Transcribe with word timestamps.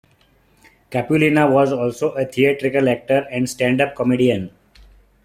Capulina 0.89 1.47
was 1.47 1.71
also 1.71 2.09
a 2.13 2.25
theatrical 2.25 2.89
actor 2.89 3.27
and 3.29 3.47
stand-up 3.47 3.95
comedian. 3.95 4.49